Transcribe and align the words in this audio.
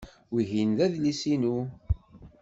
Wihin 0.33 0.71
d 0.77 0.79
adlis-inu? 0.85 1.57